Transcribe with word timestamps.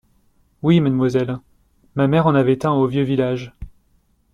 Oui, 0.63 0.79
mademoiselle. 0.79 1.37
Ma 1.93 2.07
mère 2.07 2.25
en 2.25 2.33
avait 2.33 2.65
un 2.65 2.87
vieux 2.87 3.03
au 3.03 3.05
village. 3.05 3.53